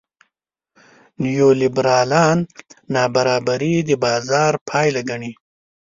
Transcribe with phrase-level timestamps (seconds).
[1.23, 2.39] نیولېبرالان
[2.93, 5.31] نابرابري د بازار پایله ګڼي.